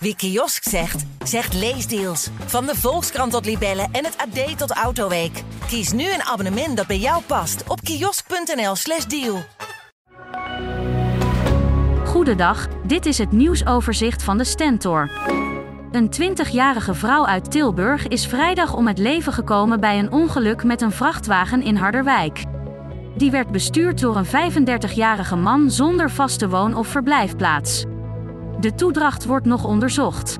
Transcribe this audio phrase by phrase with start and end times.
[0.00, 2.28] Wie kiosk zegt, zegt leesdeals.
[2.46, 5.42] Van de Volkskrant tot Libellen en het AD tot Autoweek.
[5.66, 9.42] Kies nu een abonnement dat bij jou past op kiosk.nl/slash deal.
[12.04, 15.10] Goedendag, dit is het nieuwsoverzicht van de Stentor.
[15.92, 20.80] Een 20-jarige vrouw uit Tilburg is vrijdag om het leven gekomen bij een ongeluk met
[20.80, 22.42] een vrachtwagen in Harderwijk.
[23.16, 27.84] Die werd bestuurd door een 35-jarige man zonder vaste woon- of verblijfplaats.
[28.60, 30.38] De toedracht wordt nog onderzocht.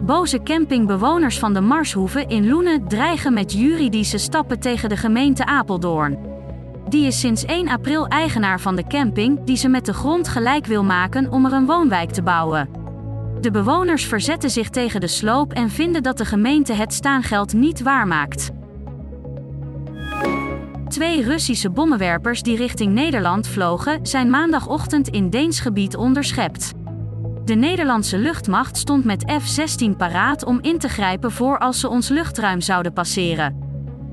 [0.00, 6.18] Boze campingbewoners van de Marshoeve in Loenen dreigen met juridische stappen tegen de gemeente Apeldoorn.
[6.88, 10.66] Die is sinds 1 april eigenaar van de camping, die ze met de grond gelijk
[10.66, 12.68] wil maken om er een woonwijk te bouwen.
[13.40, 17.82] De bewoners verzetten zich tegen de sloop en vinden dat de gemeente het staangeld niet
[17.82, 18.50] waarmaakt.
[20.96, 26.72] Twee Russische bommenwerpers die richting Nederland vlogen, zijn maandagochtend in Deens gebied onderschept.
[27.44, 32.08] De Nederlandse luchtmacht stond met F-16 paraat om in te grijpen voor als ze ons
[32.08, 33.58] luchtruim zouden passeren.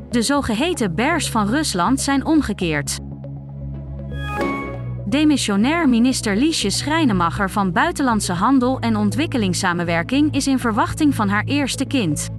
[0.10, 3.00] De zogeheten bears van Rusland zijn omgekeerd.
[5.06, 11.86] Demissionair minister Liesje Schrijnemacher van Buitenlandse Handel en Ontwikkelingssamenwerking is in verwachting van haar eerste
[11.86, 12.30] kind.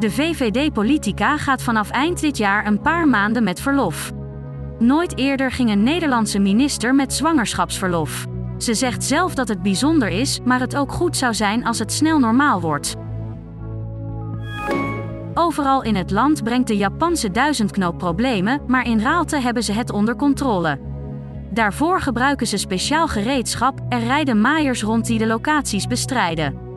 [0.00, 4.12] De VVD-politica gaat vanaf eind dit jaar een paar maanden met verlof.
[4.78, 8.26] Nooit eerder ging een Nederlandse minister met zwangerschapsverlof.
[8.58, 11.92] Ze zegt zelf dat het bijzonder is, maar het ook goed zou zijn als het
[11.92, 12.94] snel normaal wordt.
[15.34, 19.90] Overal in het land brengt de Japanse duizendknoop problemen, maar in Raalte hebben ze het
[19.90, 20.78] onder controle.
[21.50, 26.69] Daarvoor gebruiken ze speciaal gereedschap, er rijden maaiers rond die de locaties bestrijden.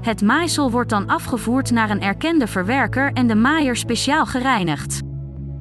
[0.00, 5.00] Het maaisel wordt dan afgevoerd naar een erkende verwerker en de maaier speciaal gereinigd.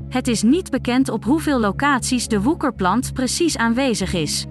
[0.10, 4.46] Het is niet bekend op hoeveel locaties de woekerplant precies aanwezig is.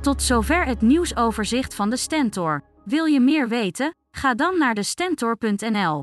[0.00, 2.62] Tot zover het nieuwsoverzicht van de Stentor.
[2.84, 3.94] Wil je meer weten?
[4.10, 6.02] Ga dan naar de Stentor.nl.